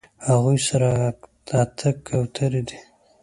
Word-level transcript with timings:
هغوی 0.27 0.57
سره 0.67 0.89
اتۀ 1.61 1.89
کوترې 2.07 2.61
دي 2.67 2.79